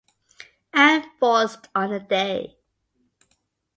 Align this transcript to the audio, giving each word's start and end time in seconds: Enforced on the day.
Enforced 0.75 1.67
on 1.75 1.91
the 1.91 1.99
day. 1.99 2.57